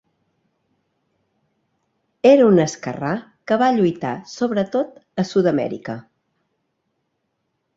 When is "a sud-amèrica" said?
5.25-5.97